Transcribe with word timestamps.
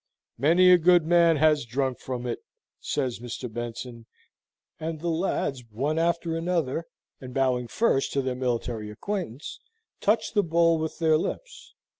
"Many 0.39 0.71
a 0.71 0.79
good 0.79 1.05
man 1.05 1.35
has 1.35 1.63
drunk 1.63 1.99
from 1.99 2.25
it," 2.25 2.39
says 2.79 3.19
Mr. 3.19 3.53
Benson; 3.53 4.07
and 4.79 4.99
the 4.99 5.11
lads 5.11 5.63
one 5.69 5.99
after 5.99 6.35
another, 6.35 6.85
and 7.19 7.35
bowing 7.35 7.67
first 7.67 8.11
to 8.13 8.23
their 8.23 8.33
military 8.33 8.89
acquaintance, 8.89 9.59
touched 9.99 10.33
the 10.33 10.41
bowl 10.41 10.79
with 10.79 10.97
their 10.97 11.19
lips. 11.19 11.75